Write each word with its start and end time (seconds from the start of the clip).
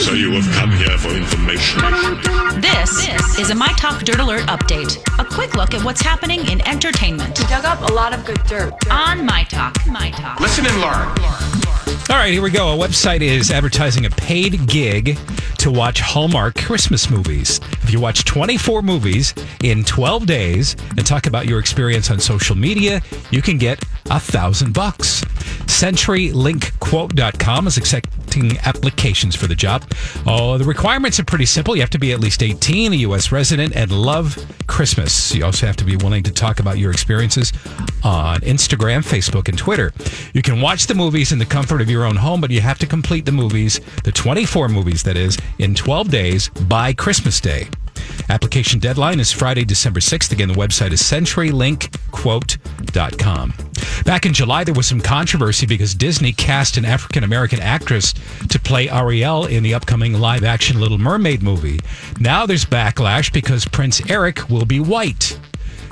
So 0.00 0.12
you 0.12 0.30
have 0.32 0.54
come 0.54 0.70
here 0.72 0.96
for 0.98 1.08
information. 1.08 1.80
This, 2.60 3.08
is 3.38 3.50
a 3.50 3.54
My 3.54 3.68
Talk 3.78 4.02
Dirt 4.02 4.20
Alert 4.20 4.42
update. 4.42 4.98
A 5.18 5.24
quick 5.24 5.54
look 5.56 5.74
at 5.74 5.82
what's 5.84 6.00
happening 6.00 6.40
in 6.50 6.66
entertainment 6.68 7.38
We 7.38 7.46
Dug 7.46 7.64
up 7.64 7.80
a 7.88 7.92
lot 7.92 8.12
of 8.12 8.24
good 8.24 8.42
dirt. 8.44 8.74
on 8.90 9.24
My 9.24 9.44
Talk. 9.44 9.74
My 9.86 10.10
Talk. 10.10 10.38
Listen 10.40 10.66
and 10.66 10.80
learn. 10.80 11.08
All 12.08 12.16
right, 12.16 12.32
here 12.32 12.42
we 12.42 12.50
go. 12.50 12.74
A 12.74 12.88
website 12.88 13.20
is 13.20 13.50
advertising 13.50 14.06
a 14.06 14.10
paid 14.10 14.66
gig 14.68 15.18
to 15.58 15.70
watch 15.70 16.00
Hallmark 16.00 16.54
Christmas 16.56 17.10
movies. 17.10 17.60
If 17.82 17.90
you 17.90 17.98
watch 17.98 18.24
24 18.24 18.82
movies 18.82 19.34
in 19.64 19.82
12 19.82 20.26
days 20.26 20.76
and 20.96 21.06
talk 21.06 21.26
about 21.26 21.46
your 21.46 21.58
experience 21.58 22.10
on 22.10 22.20
social 22.20 22.56
media, 22.56 23.00
you 23.30 23.42
can 23.42 23.58
get 23.58 23.82
a 24.10 24.20
thousand 24.20 24.72
bucks. 24.72 25.22
CenturyLinkQuote.com 25.76 27.66
is 27.66 27.76
accepting 27.76 28.56
applications 28.64 29.36
for 29.36 29.46
the 29.46 29.54
job. 29.54 29.84
Oh, 30.26 30.56
the 30.56 30.64
requirements 30.64 31.20
are 31.20 31.24
pretty 31.24 31.44
simple. 31.44 31.76
You 31.76 31.82
have 31.82 31.90
to 31.90 31.98
be 31.98 32.12
at 32.12 32.20
least 32.20 32.42
18, 32.42 32.94
a 32.94 32.96
U.S. 32.96 33.30
resident, 33.30 33.76
and 33.76 33.92
love 33.92 34.42
Christmas. 34.68 35.34
You 35.34 35.44
also 35.44 35.66
have 35.66 35.76
to 35.76 35.84
be 35.84 35.96
willing 35.96 36.22
to 36.22 36.32
talk 36.32 36.60
about 36.60 36.78
your 36.78 36.90
experiences 36.90 37.52
on 38.02 38.40
Instagram, 38.40 39.04
Facebook, 39.04 39.50
and 39.50 39.58
Twitter. 39.58 39.92
You 40.32 40.40
can 40.40 40.62
watch 40.62 40.86
the 40.86 40.94
movies 40.94 41.32
in 41.32 41.38
the 41.38 41.44
comfort 41.44 41.82
of 41.82 41.90
your 41.90 42.06
own 42.06 42.16
home, 42.16 42.40
but 42.40 42.50
you 42.50 42.62
have 42.62 42.78
to 42.78 42.86
complete 42.86 43.26
the 43.26 43.32
movies, 43.32 43.78
the 44.02 44.12
24 44.12 44.70
movies 44.70 45.02
that 45.02 45.18
is, 45.18 45.36
in 45.58 45.74
12 45.74 46.08
days 46.08 46.48
by 46.48 46.94
Christmas 46.94 47.38
Day. 47.38 47.68
Application 48.30 48.80
deadline 48.80 49.20
is 49.20 49.30
Friday, 49.30 49.66
December 49.66 50.00
6th. 50.00 50.32
Again, 50.32 50.48
the 50.48 50.54
website 50.54 50.92
is 50.92 51.02
CenturyLinkQuote.com. 51.02 53.65
Back 54.04 54.26
in 54.26 54.32
July, 54.32 54.64
there 54.64 54.74
was 54.74 54.86
some 54.86 55.00
controversy 55.00 55.66
because 55.66 55.94
Disney 55.94 56.32
cast 56.32 56.76
an 56.76 56.84
African 56.84 57.24
American 57.24 57.60
actress 57.60 58.14
to 58.48 58.58
play 58.58 58.88
Ariel 58.90 59.46
in 59.46 59.62
the 59.62 59.74
upcoming 59.74 60.14
live 60.14 60.44
action 60.44 60.80
Little 60.80 60.98
Mermaid 60.98 61.42
movie. 61.42 61.80
Now 62.20 62.46
there's 62.46 62.64
backlash 62.64 63.32
because 63.32 63.64
Prince 63.64 64.08
Eric 64.10 64.48
will 64.48 64.64
be 64.64 64.80
white. 64.80 65.38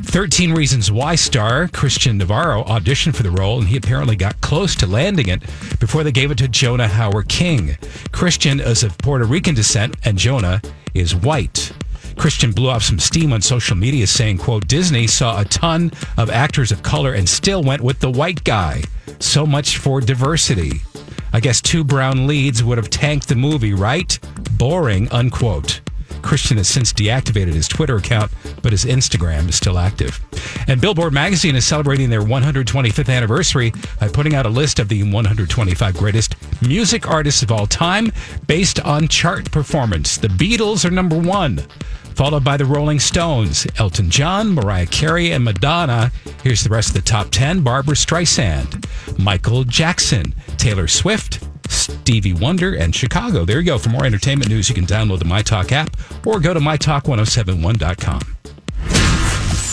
13 0.02 0.52
Reasons 0.52 0.92
Why 0.92 1.14
star 1.14 1.68
Christian 1.68 2.18
Navarro 2.18 2.62
auditioned 2.64 3.16
for 3.16 3.22
the 3.22 3.30
role, 3.30 3.58
and 3.58 3.68
he 3.68 3.76
apparently 3.76 4.16
got 4.16 4.40
close 4.40 4.74
to 4.76 4.86
landing 4.86 5.28
it 5.28 5.40
before 5.80 6.04
they 6.04 6.12
gave 6.12 6.30
it 6.30 6.38
to 6.38 6.48
Jonah 6.48 6.88
Hauer-King. 6.88 7.78
Christian 8.12 8.60
is 8.60 8.82
of 8.82 8.98
Puerto 8.98 9.24
Rican 9.24 9.54
descent, 9.54 9.96
and 10.04 10.18
Jonah 10.18 10.60
is 10.94 11.14
white. 11.14 11.72
Christian 12.16 12.52
blew 12.52 12.68
off 12.68 12.82
some 12.82 12.98
steam 12.98 13.32
on 13.32 13.42
social 13.42 13.76
media 13.76 14.06
saying, 14.06 14.38
quote, 14.38 14.66
Disney 14.66 15.06
saw 15.06 15.40
a 15.40 15.44
ton 15.44 15.92
of 16.16 16.30
actors 16.30 16.72
of 16.72 16.82
color 16.82 17.12
and 17.12 17.28
still 17.28 17.62
went 17.62 17.82
with 17.82 18.00
the 18.00 18.10
white 18.10 18.44
guy. 18.44 18.82
So 19.18 19.46
much 19.46 19.78
for 19.78 20.00
diversity. 20.00 20.80
I 21.32 21.40
guess 21.40 21.60
two 21.60 21.82
brown 21.82 22.26
leads 22.26 22.62
would 22.62 22.78
have 22.78 22.90
tanked 22.90 23.28
the 23.28 23.34
movie, 23.34 23.74
right? 23.74 24.18
Boring, 24.56 25.10
unquote. 25.10 25.80
Christian 26.22 26.56
has 26.56 26.68
since 26.68 26.92
deactivated 26.92 27.52
his 27.52 27.68
Twitter 27.68 27.96
account, 27.96 28.32
but 28.62 28.72
his 28.72 28.86
Instagram 28.86 29.48
is 29.48 29.56
still 29.56 29.78
active. 29.78 30.18
And 30.66 30.80
Billboard 30.80 31.12
magazine 31.12 31.54
is 31.54 31.66
celebrating 31.66 32.08
their 32.08 32.22
125th 32.22 33.14
anniversary 33.14 33.72
by 34.00 34.08
putting 34.08 34.34
out 34.34 34.46
a 34.46 34.48
list 34.48 34.78
of 34.78 34.88
the 34.88 35.02
125 35.02 35.96
greatest 35.96 36.36
music 36.62 37.08
artists 37.08 37.42
of 37.42 37.52
all 37.52 37.66
time 37.66 38.10
based 38.46 38.80
on 38.80 39.06
chart 39.06 39.50
performance. 39.50 40.16
The 40.16 40.28
Beatles 40.28 40.84
are 40.86 40.90
number 40.90 41.18
one, 41.18 41.62
followed 42.14 42.44
by 42.44 42.56
the 42.56 42.64
Rolling 42.64 43.00
Stones, 43.00 43.66
Elton 43.78 44.10
John, 44.10 44.54
Mariah 44.54 44.86
Carey, 44.86 45.32
and 45.32 45.44
Madonna. 45.44 46.12
Here's 46.42 46.62
the 46.62 46.70
rest 46.70 46.88
of 46.88 46.94
the 46.94 47.02
top 47.02 47.28
10 47.30 47.62
Barbra 47.62 47.94
Streisand, 47.94 48.86
Michael 49.18 49.64
Jackson, 49.64 50.34
Taylor 50.56 50.86
Swift, 50.86 51.46
Stevie 51.68 52.32
Wonder, 52.32 52.74
and 52.74 52.94
Chicago. 52.94 53.44
There 53.44 53.58
you 53.58 53.66
go. 53.66 53.78
For 53.78 53.88
more 53.88 54.04
entertainment 54.04 54.48
news, 54.48 54.68
you 54.68 54.74
can 54.74 54.86
download 54.86 55.18
the 55.18 55.24
MyTalk 55.24 55.72
app 55.72 55.96
or 56.26 56.40
go 56.40 56.54
to 56.54 56.60
mytalk1071.com. 56.60 58.20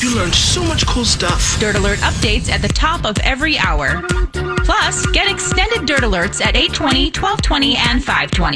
You 0.02 0.16
learned 0.16 0.34
so 0.34 0.64
much 0.64 0.88
cool 0.88 1.06
stuff. 1.06 1.60
Dirt 1.60 1.76
Alert 1.76 2.00
updates 2.00 2.50
at 2.50 2.64
the 2.64 2.68
top 2.70 3.06
of 3.06 3.20
every 3.20 3.60
hour. 3.60 4.02
Plus, 4.66 5.06
get 5.12 5.30
extended 5.30 5.86
Dirt 5.86 6.02
Alerts 6.02 6.42
at 6.42 6.56
820, 6.56 7.12
1220, 7.12 7.78
and 7.78 8.04
520. 8.04 8.42